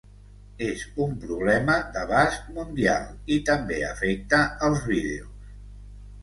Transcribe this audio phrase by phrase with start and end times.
[0.67, 3.05] És un problema d’abast mundial
[3.37, 5.55] i també afecta els vídeos.